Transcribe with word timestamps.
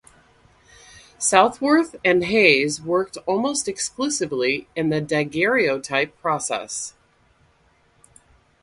Southworth 1.19 1.95
and 2.03 2.25
Hawes 2.25 2.81
worked 2.81 3.17
almost 3.27 3.67
exclusively 3.67 4.67
in 4.75 4.89
the 4.89 4.99
daguerreotype 4.99 6.17
process. 6.19 6.95